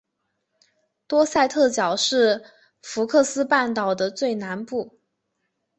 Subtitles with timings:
[1.05, 2.43] 多塞特角是
[2.81, 4.89] 福克斯半岛的最南端。